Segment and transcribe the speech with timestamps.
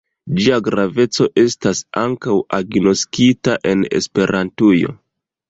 [0.43, 4.99] Ĝia graveco estas ankaŭ agnoskita en Esperantujo.